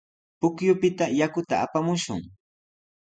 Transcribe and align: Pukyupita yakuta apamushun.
Pukyupita 0.39 1.05
yakuta 1.19 1.55
apamushun. 1.65 2.21